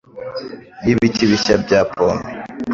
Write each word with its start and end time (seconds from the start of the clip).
y'ibiti 0.85 1.21
bishya 1.29 1.55
bya 1.63 1.79
pome 1.91 2.29